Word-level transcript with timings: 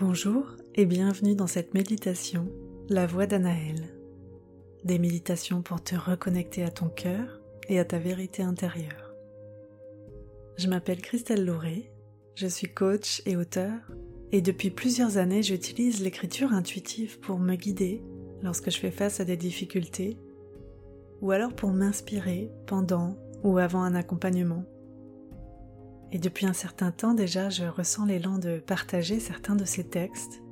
Bonjour 0.00 0.54
et 0.76 0.86
bienvenue 0.86 1.34
dans 1.34 1.48
cette 1.48 1.74
méditation, 1.74 2.46
la 2.88 3.04
voix 3.04 3.26
d'Anaël. 3.26 3.82
Des 4.84 4.96
méditations 4.96 5.60
pour 5.60 5.82
te 5.82 5.96
reconnecter 5.96 6.62
à 6.62 6.70
ton 6.70 6.88
cœur 6.88 7.40
et 7.68 7.80
à 7.80 7.84
ta 7.84 7.98
vérité 7.98 8.44
intérieure. 8.44 9.12
Je 10.56 10.68
m'appelle 10.68 11.02
Christelle 11.02 11.44
Lauré, 11.44 11.90
je 12.36 12.46
suis 12.46 12.72
coach 12.72 13.22
et 13.26 13.36
auteur, 13.36 13.74
et 14.30 14.40
depuis 14.40 14.70
plusieurs 14.70 15.16
années 15.16 15.42
j'utilise 15.42 16.00
l'écriture 16.00 16.52
intuitive 16.52 17.18
pour 17.18 17.40
me 17.40 17.56
guider 17.56 18.00
lorsque 18.40 18.70
je 18.70 18.78
fais 18.78 18.92
face 18.92 19.18
à 19.18 19.24
des 19.24 19.36
difficultés, 19.36 20.16
ou 21.22 21.32
alors 21.32 21.54
pour 21.54 21.70
m'inspirer 21.70 22.52
pendant 22.68 23.16
ou 23.42 23.58
avant 23.58 23.82
un 23.82 23.96
accompagnement. 23.96 24.64
Et 26.12 26.18
depuis 26.18 26.46
un 26.46 26.52
certain 26.52 26.90
temps 26.90 27.14
déjà, 27.14 27.50
je 27.50 27.64
ressens 27.64 28.06
l'élan 28.06 28.38
de 28.38 28.58
partager 28.58 29.20
certains 29.20 29.56
de 29.56 29.64
ces 29.64 29.84
textes, 29.84 30.42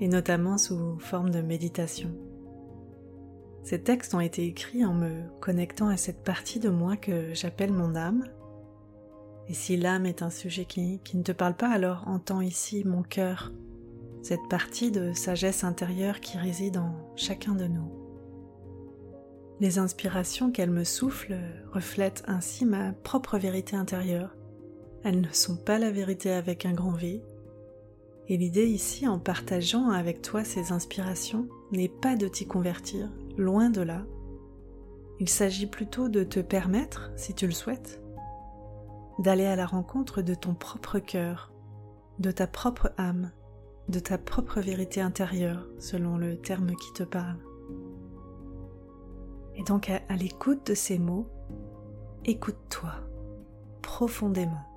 et 0.00 0.08
notamment 0.08 0.58
sous 0.58 0.98
forme 0.98 1.30
de 1.30 1.42
méditation. 1.42 2.10
Ces 3.62 3.82
textes 3.82 4.14
ont 4.14 4.20
été 4.20 4.46
écrits 4.46 4.84
en 4.84 4.94
me 4.94 5.22
connectant 5.40 5.88
à 5.88 5.96
cette 5.96 6.24
partie 6.24 6.58
de 6.58 6.70
moi 6.70 6.96
que 6.96 7.32
j'appelle 7.34 7.72
mon 7.72 7.94
âme. 7.94 8.24
Et 9.48 9.54
si 9.54 9.76
l'âme 9.76 10.06
est 10.06 10.22
un 10.22 10.30
sujet 10.30 10.64
qui, 10.64 11.00
ne 11.14 11.22
te 11.22 11.32
parle 11.32 11.54
pas, 11.54 11.68
alors 11.68 12.04
entends 12.06 12.40
ici 12.40 12.82
mon 12.84 13.02
cœur, 13.02 13.52
cette 14.22 14.48
partie 14.48 14.90
de 14.90 15.12
sagesse 15.12 15.62
intérieure 15.62 16.20
qui 16.20 16.38
réside 16.38 16.78
en 16.78 16.94
chacun 17.16 17.54
de 17.54 17.66
nous. 17.66 17.92
Les 19.60 19.78
inspirations 19.78 20.50
qu'elle 20.50 20.70
me 20.70 20.84
souffle 20.84 21.36
reflètent 21.72 22.24
ainsi 22.26 22.64
ma 22.64 22.92
propre 22.92 23.38
vérité 23.38 23.76
intérieure 23.76 24.34
elles 25.04 25.20
ne 25.20 25.32
sont 25.32 25.56
pas 25.56 25.78
la 25.78 25.90
vérité 25.90 26.30
avec 26.30 26.64
un 26.66 26.72
grand 26.72 26.92
V. 26.92 27.22
Et 28.28 28.36
l'idée 28.36 28.66
ici, 28.66 29.08
en 29.08 29.18
partageant 29.18 29.90
avec 29.90 30.22
toi 30.22 30.44
ces 30.44 30.72
inspirations, 30.72 31.48
n'est 31.72 31.88
pas 31.88 32.16
de 32.16 32.28
t'y 32.28 32.46
convertir, 32.46 33.08
loin 33.36 33.70
de 33.70 33.80
là. 33.80 34.04
Il 35.18 35.28
s'agit 35.28 35.66
plutôt 35.66 36.08
de 36.08 36.24
te 36.24 36.40
permettre, 36.40 37.10
si 37.16 37.34
tu 37.34 37.46
le 37.46 37.52
souhaites, 37.52 38.00
d'aller 39.18 39.46
à 39.46 39.56
la 39.56 39.66
rencontre 39.66 40.22
de 40.22 40.34
ton 40.34 40.54
propre 40.54 40.98
cœur, 40.98 41.52
de 42.18 42.30
ta 42.30 42.46
propre 42.46 42.92
âme, 42.96 43.30
de 43.88 43.98
ta 43.98 44.18
propre 44.18 44.60
vérité 44.60 45.00
intérieure, 45.00 45.66
selon 45.78 46.16
le 46.16 46.36
terme 46.36 46.74
qui 46.76 46.92
te 46.92 47.02
parle. 47.02 47.38
Et 49.56 49.64
donc 49.64 49.90
à, 49.90 50.00
à 50.08 50.16
l'écoute 50.16 50.66
de 50.68 50.74
ces 50.74 50.98
mots, 50.98 51.28
écoute-toi 52.24 52.92
profondément. 53.82 54.71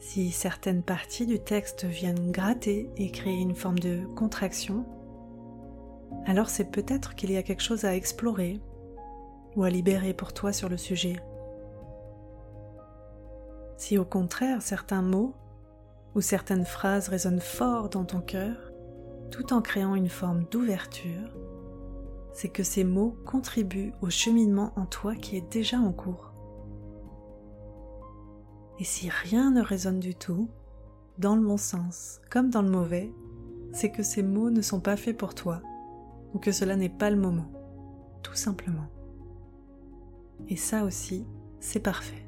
Si 0.00 0.30
certaines 0.30 0.82
parties 0.82 1.26
du 1.26 1.38
texte 1.38 1.84
viennent 1.84 2.32
gratter 2.32 2.90
et 2.96 3.10
créer 3.10 3.38
une 3.38 3.54
forme 3.54 3.78
de 3.78 4.06
contraction, 4.16 4.86
alors 6.24 6.48
c'est 6.48 6.70
peut-être 6.70 7.14
qu'il 7.14 7.30
y 7.30 7.36
a 7.36 7.42
quelque 7.42 7.62
chose 7.62 7.84
à 7.84 7.94
explorer 7.94 8.60
ou 9.56 9.62
à 9.62 9.70
libérer 9.70 10.14
pour 10.14 10.32
toi 10.32 10.54
sur 10.54 10.70
le 10.70 10.78
sujet. 10.78 11.16
Si 13.76 13.98
au 13.98 14.06
contraire 14.06 14.62
certains 14.62 15.02
mots 15.02 15.34
ou 16.14 16.22
certaines 16.22 16.64
phrases 16.64 17.08
résonnent 17.08 17.40
fort 17.40 17.90
dans 17.90 18.04
ton 18.04 18.20
cœur, 18.20 18.72
tout 19.30 19.52
en 19.52 19.60
créant 19.60 19.94
une 19.94 20.08
forme 20.08 20.44
d'ouverture, 20.50 21.36
c'est 22.32 22.48
que 22.48 22.62
ces 22.62 22.84
mots 22.84 23.16
contribuent 23.26 23.92
au 24.00 24.08
cheminement 24.08 24.72
en 24.76 24.86
toi 24.86 25.14
qui 25.14 25.36
est 25.36 25.52
déjà 25.52 25.78
en 25.78 25.92
cours. 25.92 26.29
Et 28.80 28.84
si 28.84 29.10
rien 29.10 29.50
ne 29.50 29.60
résonne 29.60 30.00
du 30.00 30.14
tout, 30.14 30.48
dans 31.18 31.36
le 31.36 31.42
bon 31.42 31.58
sens 31.58 32.18
comme 32.30 32.48
dans 32.48 32.62
le 32.62 32.70
mauvais, 32.70 33.12
c'est 33.72 33.90
que 33.90 34.02
ces 34.02 34.22
mots 34.22 34.48
ne 34.48 34.62
sont 34.62 34.80
pas 34.80 34.96
faits 34.96 35.18
pour 35.18 35.34
toi, 35.34 35.60
ou 36.32 36.38
que 36.38 36.50
cela 36.50 36.76
n'est 36.76 36.88
pas 36.88 37.10
le 37.10 37.18
moment, 37.18 37.52
tout 38.22 38.34
simplement. 38.34 38.90
Et 40.48 40.56
ça 40.56 40.84
aussi, 40.84 41.26
c'est 41.60 41.80
parfait. 41.80 42.26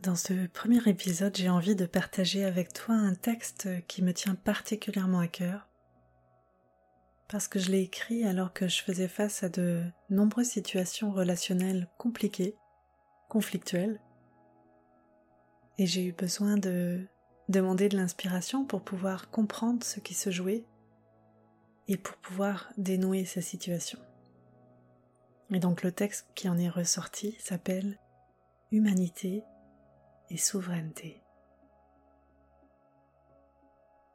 Dans 0.00 0.16
ce 0.16 0.48
premier 0.48 0.80
épisode, 0.88 1.36
j'ai 1.36 1.50
envie 1.50 1.76
de 1.76 1.86
partager 1.86 2.44
avec 2.44 2.72
toi 2.72 2.96
un 2.96 3.14
texte 3.14 3.68
qui 3.86 4.02
me 4.02 4.12
tient 4.12 4.34
particulièrement 4.34 5.20
à 5.20 5.28
cœur 5.28 5.67
parce 7.28 7.46
que 7.46 7.58
je 7.58 7.70
l'ai 7.70 7.82
écrit 7.82 8.24
alors 8.24 8.52
que 8.52 8.68
je 8.68 8.82
faisais 8.82 9.08
face 9.08 9.42
à 9.42 9.48
de 9.48 9.82
nombreuses 10.08 10.48
situations 10.48 11.12
relationnelles 11.12 11.88
compliquées, 11.98 12.56
conflictuelles, 13.28 14.00
et 15.76 15.86
j'ai 15.86 16.04
eu 16.06 16.12
besoin 16.12 16.56
de 16.56 17.06
demander 17.48 17.88
de 17.88 17.96
l'inspiration 17.96 18.64
pour 18.64 18.82
pouvoir 18.82 19.30
comprendre 19.30 19.84
ce 19.84 20.00
qui 20.00 20.14
se 20.14 20.30
jouait 20.30 20.64
et 21.86 21.96
pour 21.96 22.16
pouvoir 22.16 22.70
dénouer 22.76 23.24
ces 23.24 23.42
situations. 23.42 24.00
Et 25.50 25.60
donc 25.60 25.82
le 25.82 25.92
texte 25.92 26.26
qui 26.34 26.48
en 26.48 26.58
est 26.58 26.68
ressorti 26.68 27.36
s'appelle 27.38 27.98
Humanité 28.70 29.44
et 30.28 30.36
souveraineté. 30.36 31.22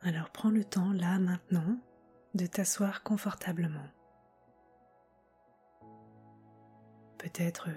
Alors 0.01 0.29
prends 0.31 0.51
le 0.51 0.63
temps 0.63 0.91
là 0.91 1.17
maintenant 1.17 1.79
de 2.33 2.45
t'asseoir 2.47 3.03
confortablement. 3.03 3.87
Peut-être 7.17 7.69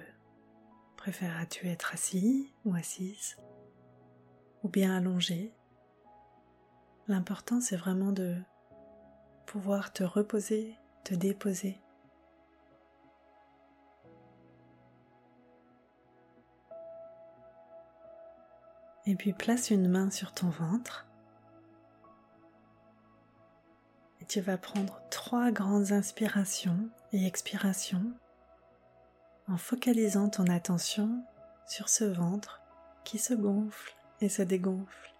préféreras-tu 0.96 1.68
être 1.68 1.92
assis 1.92 2.52
ou 2.64 2.74
assise 2.74 3.36
ou 4.62 4.68
bien 4.68 4.96
allongé. 4.96 5.54
L'important 7.06 7.60
c'est 7.60 7.76
vraiment 7.76 8.12
de 8.12 8.36
pouvoir 9.46 9.92
te 9.92 10.02
reposer, 10.02 10.74
te 11.04 11.14
déposer. 11.14 11.80
Et 19.06 19.14
puis 19.14 19.32
place 19.32 19.70
une 19.70 19.88
main 19.88 20.10
sur 20.10 20.32
ton 20.32 20.48
ventre 20.48 21.06
tu 24.28 24.40
vas 24.40 24.58
prendre 24.58 25.00
trois 25.10 25.50
grandes 25.50 25.92
inspirations 25.92 26.88
et 27.12 27.26
expirations 27.26 28.12
en 29.48 29.56
focalisant 29.56 30.28
ton 30.28 30.46
attention 30.46 31.22
sur 31.66 31.88
ce 31.88 32.04
ventre 32.04 32.60
qui 33.04 33.18
se 33.18 33.34
gonfle 33.34 33.94
et 34.20 34.28
se 34.28 34.42
dégonfle. 34.42 35.15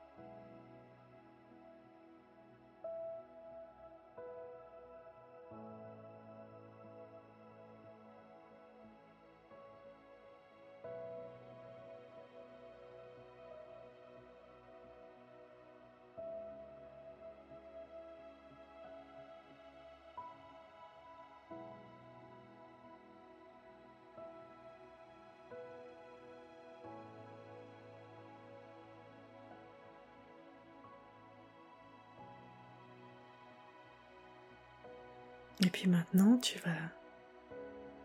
Et 35.64 35.70
puis 35.70 35.88
maintenant, 35.88 36.36
tu 36.38 36.58
vas 36.60 36.76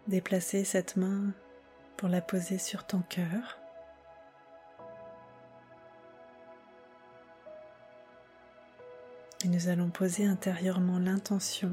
déplacer 0.08 0.64
cette 0.64 0.96
main 0.96 1.32
pour 1.98 2.10
la 2.10 2.22
poser 2.22 2.58
sur 2.58 2.86
ton 2.86 3.02
cœur. 3.02 3.60
Et 9.44 9.48
nous 9.48 9.68
allons 9.70 9.90
poser 9.90 10.26
intérieurement 10.26 11.00
l'intention 11.00 11.72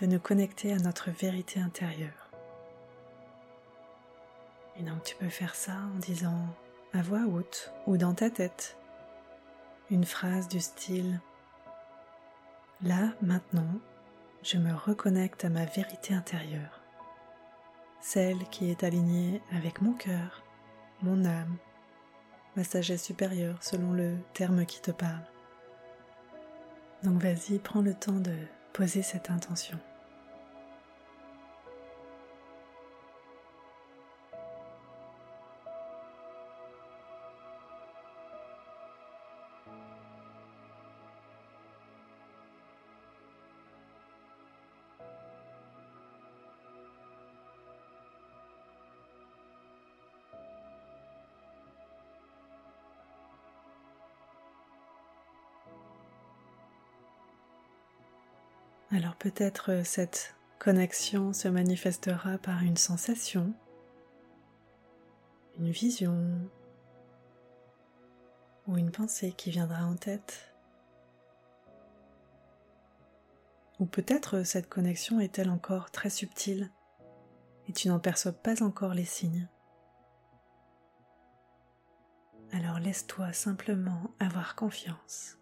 de 0.00 0.06
nous 0.06 0.20
connecter 0.20 0.72
à 0.72 0.78
notre 0.78 1.10
vérité 1.10 1.60
intérieure. 1.60 2.30
Et 4.78 4.82
donc 4.82 5.02
tu 5.02 5.16
peux 5.16 5.28
faire 5.28 5.54
ça 5.54 5.72
en 5.94 5.98
disant 5.98 6.46
à 6.92 7.02
voix 7.02 7.26
haute 7.26 7.72
ou 7.86 7.96
dans 7.96 8.14
ta 8.14 8.30
tête 8.30 8.76
une 9.90 10.04
phrase 10.04 10.48
du 10.48 10.60
style⁇ 10.60 11.20
Là, 12.88 13.12
maintenant, 13.22 13.80
je 14.42 14.58
me 14.58 14.72
reconnecte 14.72 15.44
à 15.44 15.48
ma 15.48 15.64
vérité 15.64 16.14
intérieure, 16.14 16.80
celle 18.00 18.38
qui 18.50 18.70
est 18.70 18.84
alignée 18.84 19.42
avec 19.52 19.82
mon 19.82 19.92
cœur, 19.92 20.42
mon 21.02 21.24
âme, 21.24 21.56
ma 22.56 22.64
sagesse 22.64 23.04
supérieure 23.04 23.62
selon 23.62 23.92
le 23.92 24.16
terme 24.34 24.64
qui 24.64 24.80
te 24.80 24.90
parle. 24.90 25.26
Donc 27.02 27.22
vas-y, 27.22 27.58
prends 27.58 27.82
le 27.82 27.94
temps 27.94 28.20
de 28.20 28.34
poser 28.72 29.02
cette 29.02 29.30
intention. 29.30 29.78
Alors 58.90 59.16
peut-être 59.16 59.82
cette 59.84 60.34
connexion 60.58 61.34
se 61.34 61.46
manifestera 61.48 62.38
par 62.38 62.62
une 62.62 62.78
sensation, 62.78 63.52
une 65.58 65.70
vision 65.70 66.48
ou 68.66 68.78
une 68.78 68.90
pensée 68.90 69.32
qui 69.32 69.50
viendra 69.50 69.84
en 69.84 69.94
tête. 69.94 70.54
Ou 73.78 73.84
peut-être 73.84 74.42
cette 74.42 74.68
connexion 74.68 75.20
est-elle 75.20 75.50
encore 75.50 75.90
très 75.90 76.10
subtile 76.10 76.70
et 77.68 77.72
tu 77.72 77.88
n'en 77.88 77.98
perçois 77.98 78.32
pas 78.32 78.62
encore 78.62 78.94
les 78.94 79.04
signes. 79.04 79.48
Alors 82.52 82.78
laisse-toi 82.78 83.34
simplement 83.34 84.10
avoir 84.18 84.56
confiance 84.56 85.36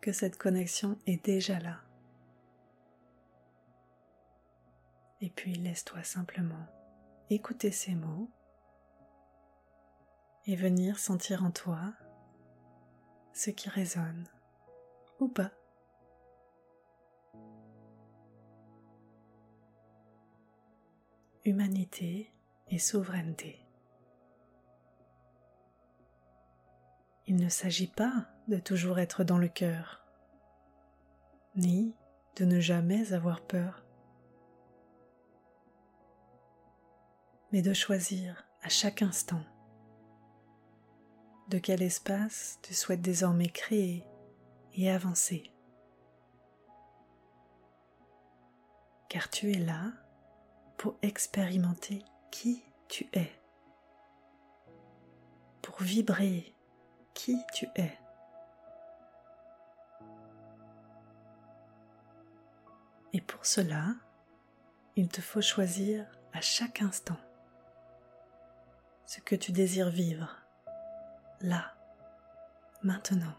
que 0.00 0.12
cette 0.12 0.36
connexion 0.36 0.98
est 1.06 1.24
déjà 1.24 1.60
là. 1.60 1.80
Et 5.20 5.30
puis 5.30 5.54
laisse-toi 5.54 6.02
simplement 6.02 6.66
écouter 7.28 7.70
ces 7.70 7.94
mots 7.94 8.30
et 10.46 10.56
venir 10.56 10.98
sentir 10.98 11.44
en 11.44 11.50
toi 11.50 11.92
ce 13.32 13.50
qui 13.50 13.68
résonne 13.68 14.26
ou 15.20 15.28
pas. 15.28 15.52
Humanité 21.44 22.32
et 22.68 22.78
souveraineté. 22.78 23.64
Il 27.26 27.36
ne 27.36 27.48
s'agit 27.48 27.86
pas 27.86 28.26
de 28.48 28.58
toujours 28.58 28.98
être 28.98 29.24
dans 29.24 29.38
le 29.38 29.48
cœur, 29.48 30.04
ni 31.54 31.94
de 32.36 32.44
ne 32.44 32.60
jamais 32.60 33.12
avoir 33.12 33.40
peur, 33.42 33.84
mais 37.52 37.62
de 37.62 37.72
choisir 37.72 38.44
à 38.62 38.68
chaque 38.68 39.02
instant 39.02 39.42
de 41.50 41.58
quel 41.58 41.82
espace 41.82 42.60
tu 42.62 42.74
souhaites 42.74 43.02
désormais 43.02 43.48
créer 43.48 44.06
et 44.74 44.88
avancer. 44.88 45.52
Car 49.08 49.28
tu 49.28 49.50
es 49.50 49.58
là 49.58 49.92
pour 50.76 50.96
expérimenter 51.02 52.04
qui 52.30 52.62
tu 52.88 53.08
es, 53.12 53.32
pour 55.60 55.82
vibrer 55.82 56.54
qui 57.14 57.36
tu 57.52 57.66
es. 57.74 57.98
Et 63.12 63.20
pour 63.20 63.44
cela, 63.44 63.96
il 64.94 65.08
te 65.08 65.20
faut 65.20 65.42
choisir 65.42 66.06
à 66.32 66.40
chaque 66.40 66.80
instant 66.80 67.18
ce 69.10 69.18
que 69.18 69.34
tu 69.34 69.50
désires 69.50 69.90
vivre, 69.90 70.36
là, 71.40 71.74
maintenant. 72.84 73.34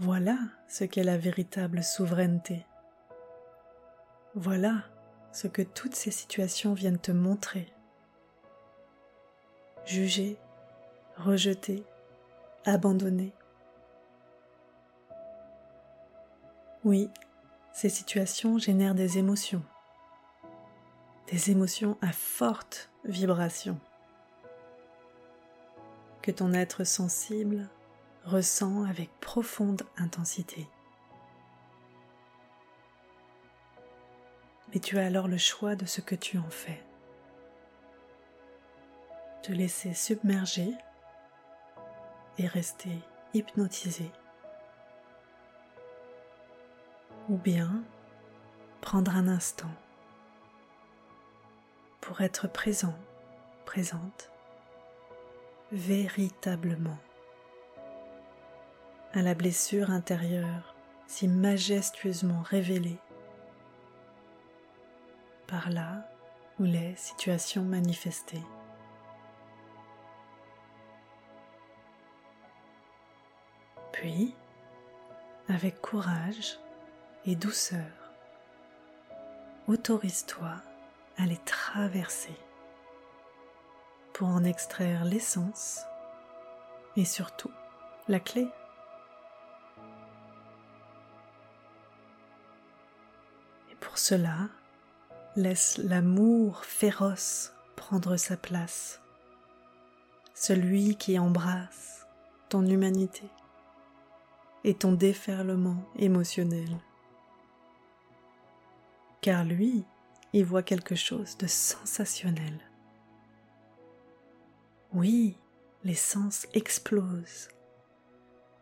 Voilà 0.00 0.36
ce 0.68 0.84
qu'est 0.84 1.02
la 1.02 1.16
véritable 1.16 1.82
souveraineté. 1.82 2.66
Voilà 4.34 4.82
ce 5.32 5.46
que 5.46 5.62
toutes 5.62 5.94
ces 5.94 6.10
situations 6.10 6.74
viennent 6.74 6.98
te 6.98 7.10
montrer 7.10 7.72
jugé, 9.86 10.36
rejeté, 11.16 11.86
abandonné. 12.66 13.32
Oui, 16.84 17.08
ces 17.72 17.88
situations 17.88 18.58
génèrent 18.58 18.94
des 18.94 19.16
émotions, 19.16 19.62
des 21.30 21.50
émotions 21.50 21.96
à 22.02 22.12
forte 22.12 22.90
vibration 23.04 23.78
que 26.22 26.30
ton 26.30 26.52
être 26.52 26.84
sensible 26.84 27.68
ressent 28.24 28.84
avec 28.84 29.10
profonde 29.20 29.82
intensité. 29.96 30.66
Mais 34.72 34.80
tu 34.80 34.98
as 34.98 35.06
alors 35.06 35.28
le 35.28 35.38
choix 35.38 35.76
de 35.76 35.86
ce 35.86 36.00
que 36.00 36.14
tu 36.14 36.36
en 36.38 36.50
fais 36.50 36.82
te 39.42 39.52
laisser 39.52 39.94
submerger 39.94 40.74
et 42.36 42.46
rester 42.46 42.98
hypnotisé. 43.32 44.10
Ou 47.28 47.36
bien 47.36 47.82
prendre 48.82 49.14
un 49.14 49.28
instant 49.28 49.70
pour 52.10 52.22
être 52.22 52.48
présent, 52.48 52.96
présente, 53.64 54.32
véritablement 55.70 56.98
à 59.12 59.22
la 59.22 59.34
blessure 59.34 59.92
intérieure 59.92 60.74
si 61.06 61.28
majestueusement 61.28 62.42
révélée 62.42 62.98
par 65.46 65.70
là 65.70 66.04
où 66.58 66.64
les 66.64 66.96
situations 66.96 67.62
manifestées. 67.62 68.42
Puis, 73.92 74.34
avec 75.48 75.80
courage 75.80 76.58
et 77.24 77.36
douceur, 77.36 77.86
autorise-toi 79.68 80.56
à 81.20 81.26
les 81.26 81.38
traverser 81.38 82.36
pour 84.14 84.28
en 84.28 84.42
extraire 84.44 85.04
l'essence 85.04 85.80
et 86.96 87.04
surtout 87.04 87.50
la 88.08 88.20
clé. 88.20 88.48
Et 93.70 93.74
pour 93.80 93.98
cela, 93.98 94.48
laisse 95.36 95.78
l'amour 95.78 96.64
féroce 96.64 97.52
prendre 97.76 98.16
sa 98.16 98.36
place, 98.36 99.00
celui 100.34 100.96
qui 100.96 101.18
embrasse 101.18 102.06
ton 102.48 102.64
humanité 102.66 103.28
et 104.64 104.74
ton 104.74 104.92
déferlement 104.92 105.82
émotionnel. 105.98 106.78
Car 109.20 109.44
lui, 109.44 109.84
il 110.32 110.44
voit 110.44 110.62
quelque 110.62 110.94
chose 110.94 111.36
de 111.38 111.46
sensationnel. 111.46 112.60
Oui, 114.92 115.36
les 115.84 115.94
sens 115.94 116.46
explosent. 116.52 117.48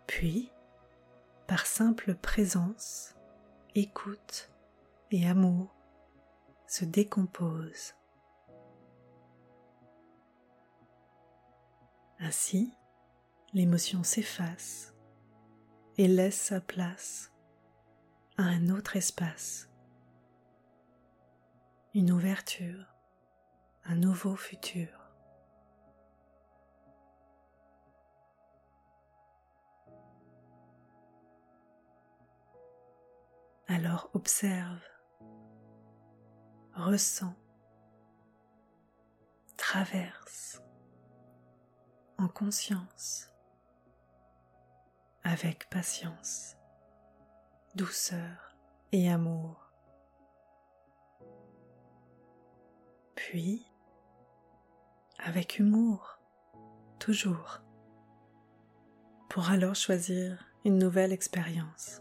Puis, 0.07 0.51
par 1.47 1.67
simple 1.67 2.15
présence, 2.15 3.15
écoute 3.75 4.51
et 5.11 5.27
amour, 5.27 5.75
se 6.67 6.85
décomposent. 6.85 7.95
Ainsi, 12.21 12.73
l'émotion 13.55 14.03
s'efface 14.03 14.95
et 15.97 16.09
laisse 16.09 16.39
sa 16.39 16.61
place 16.61 17.33
à 18.37 18.43
un 18.43 18.69
autre 18.69 18.97
espace, 18.97 19.68
une 21.99 22.13
ouverture, 22.13 22.95
un 23.85 23.97
nouveau 23.97 24.37
futur. 24.37 24.87
Alors 33.67 34.11
observe, 34.15 34.81
ressens, 36.73 37.35
traverse 39.57 40.63
en 42.17 42.29
conscience 42.29 43.29
avec 45.25 45.69
patience, 45.69 46.55
douceur 47.75 48.55
et 48.93 49.11
amour. 49.11 49.68
Puis, 53.31 53.63
avec 55.19 55.59
humour, 55.59 56.19
toujours, 56.99 57.61
pour 59.29 59.51
alors 59.51 59.75
choisir 59.75 60.47
une 60.65 60.79
nouvelle 60.79 61.13
expérience. 61.13 62.01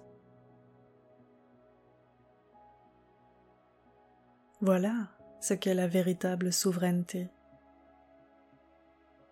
Voilà 4.62 5.10
ce 5.41 5.53
qu'est 5.53 5.74
la 5.74 5.89
véritable 5.89 6.53
souveraineté, 6.53 7.27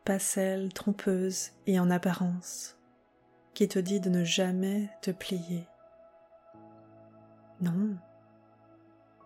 pas 0.04 0.20
celle 0.20 0.74
trompeuse 0.74 1.52
et 1.66 1.80
en 1.80 1.90
apparence 1.90 2.78
qui 3.54 3.70
te 3.70 3.80
dit 3.80 4.02
de 4.02 4.10
ne 4.10 4.26
jamais 4.26 4.90
te 5.02 5.12
plier. 5.12 5.66
Non, 7.62 7.96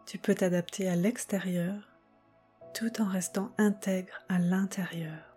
tu 0.06 0.20
peux 0.20 0.36
t'adapter 0.36 0.88
à 0.88 0.96
l'extérieur 0.96 1.89
tout 2.74 3.02
en 3.02 3.06
restant 3.06 3.52
intègre 3.58 4.22
à 4.30 4.40
l'intérieur, 4.40 5.36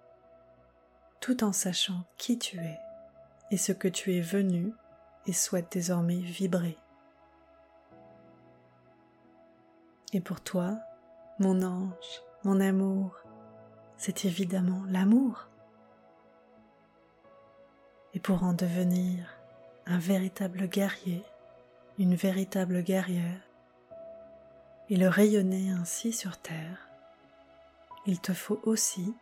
tout 1.20 1.44
en 1.44 1.52
sachant 1.52 2.04
qui 2.18 2.38
tu 2.38 2.58
es 2.58 2.78
et 3.50 3.56
ce 3.56 3.72
que 3.72 3.88
tu 3.88 4.14
es 4.16 4.20
venu 4.20 4.72
et 5.26 5.32
souhaites 5.32 5.72
désormais 5.72 6.18
vibrer. 6.18 6.76
Et 10.12 10.20
pour 10.20 10.40
toi, 10.40 10.78
mon 11.38 11.62
ange, 11.62 12.22
mon 12.44 12.60
amour, 12.60 13.16
c'est 13.96 14.24
évidemment 14.24 14.82
l'amour. 14.88 15.48
Et 18.14 18.20
pour 18.20 18.42
en 18.44 18.52
devenir 18.52 19.26
un 19.86 19.98
véritable 19.98 20.68
guerrier, 20.68 21.24
une 21.98 22.14
véritable 22.14 22.82
guerrière, 22.82 23.40
et 24.90 24.96
le 24.96 25.08
rayonner 25.08 25.70
ainsi 25.70 26.12
sur 26.12 26.36
Terre, 26.36 26.91
il 28.06 28.20
te 28.20 28.32
faut 28.32 28.60
aussi 28.64 29.14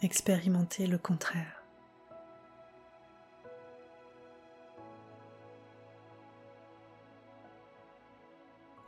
expérimenter 0.00 0.86
le 0.86 0.98
contraire. 0.98 1.62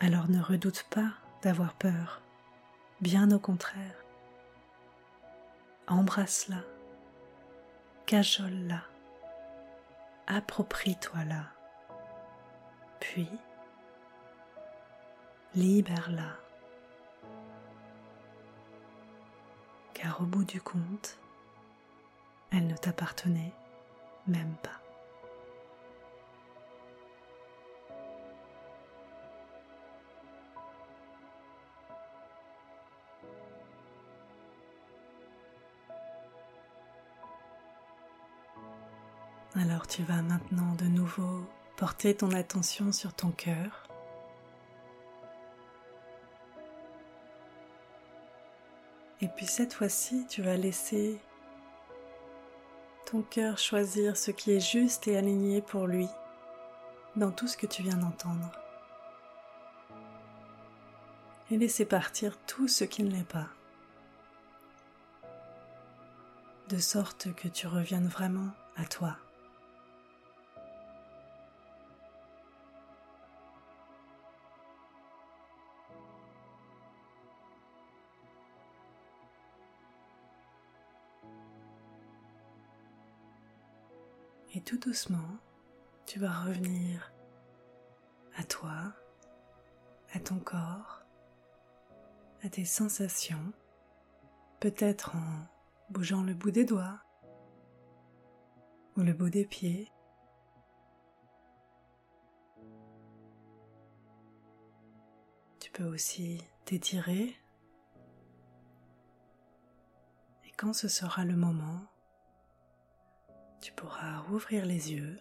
Alors 0.01 0.29
ne 0.29 0.41
redoute 0.41 0.85
pas 0.91 1.13
d'avoir 1.43 1.75
peur, 1.75 2.21
bien 3.01 3.31
au 3.31 3.39
contraire. 3.39 4.05
Embrasse-la, 5.89 6.63
cajole-la, 8.07 8.83
approprie-toi-la, 10.27 11.45
puis 13.01 13.29
libère-la. 15.55 16.44
Car 19.95 20.21
au 20.21 20.25
bout 20.25 20.45
du 20.45 20.61
compte, 20.61 21.19
elle 22.51 22.67
ne 22.67 22.77
t'appartenait 22.77 23.53
même 24.27 24.55
pas. 24.63 24.71
Alors 39.57 39.87
tu 39.87 40.03
vas 40.03 40.21
maintenant 40.21 40.75
de 40.75 40.87
nouveau 40.87 41.47
porter 41.77 42.17
ton 42.17 42.33
attention 42.33 42.91
sur 42.91 43.15
ton 43.15 43.31
cœur. 43.31 43.84
Et 49.25 49.29
puis 49.29 49.47
cette 49.47 49.73
fois-ci, 49.73 50.27
tu 50.29 50.43
vas 50.43 50.59
laisser 50.59 51.19
ton 53.07 53.23
cœur 53.23 53.57
choisir 53.57 54.19
ce 54.19 54.31
qui 54.31 54.53
est 54.53 54.61
juste 54.61 55.09
et 55.09 55.17
aligné 55.17 55.63
pour 55.63 55.87
lui 55.87 56.09
dans 57.17 57.31
tout 57.31 57.49
ce 57.49 57.57
que 57.57 57.67
tu 57.67 57.83
viens 57.83 57.97
d'entendre. 57.97 58.53
Et 61.51 61.57
laisser 61.57 61.87
partir 61.87 62.37
tout 62.47 62.69
ce 62.69 62.85
qui 62.85 63.03
ne 63.03 63.11
l'est 63.11 63.27
pas. 63.27 63.49
De 66.69 66.77
sorte 66.77 67.33
que 67.35 67.49
tu 67.49 67.67
reviennes 67.67 68.09
vraiment 68.09 68.51
à 68.77 68.85
toi. 68.85 69.17
Et 84.57 84.61
tout 84.61 84.79
doucement, 84.79 85.39
tu 86.07 86.21
vas 86.21 86.45
revenir 86.45 87.13
à 88.37 88.45
toi, 88.45 88.93
à 90.13 90.21
ton 90.21 90.39
corps, 90.39 91.03
à 92.45 92.49
tes 92.49 92.65
sensations, 92.65 93.53
peut-être 94.61 95.17
en 95.17 95.49
bougeant 95.91 96.23
le 96.23 96.35
bout 96.35 96.53
des 96.53 96.65
doigts 96.65 97.01
ou 98.97 99.01
le 99.01 99.13
bout 99.13 99.29
des 99.29 99.45
pieds. 99.45 99.91
Tu 105.59 105.73
peux 105.73 105.85
aussi 105.85 106.39
t'étirer 106.65 107.35
et 110.45 110.53
quand 110.57 110.73
ce 110.73 110.87
sera 110.87 111.25
le 111.25 111.35
moment, 111.35 111.81
tu 113.65 113.73
pourras 113.73 114.19
rouvrir 114.29 114.67
les 114.67 114.93
yeux 114.93 115.19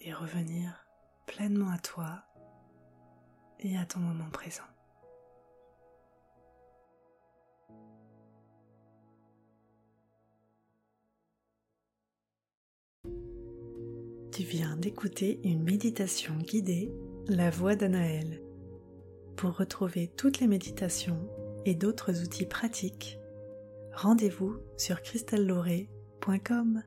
et 0.00 0.12
revenir 0.12 0.84
pleinement 1.24 1.70
à 1.70 1.78
toi 1.78 2.24
et 3.60 3.78
à 3.78 3.86
ton 3.86 4.00
moment 4.00 4.28
présent. 4.30 4.64
Tu 14.32 14.42
viens 14.42 14.76
d'écouter 14.76 15.38
une 15.44 15.62
méditation 15.62 16.34
guidée, 16.38 16.92
La 17.28 17.50
voix 17.50 17.76
d'Anaël. 17.76 18.42
Pour 19.36 19.56
retrouver 19.56 20.08
toutes 20.16 20.40
les 20.40 20.48
méditations 20.48 21.30
et 21.64 21.76
d'autres 21.76 22.20
outils 22.20 22.46
pratiques, 22.46 23.16
rendez-vous 23.94 24.58
sur 24.76 25.02
cristalloret.com. 25.02 26.82